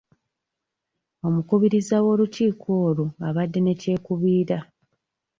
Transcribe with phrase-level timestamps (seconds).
[1.27, 4.57] Omukubiriza w'olukiiko olwo abadde ne kyekubiira.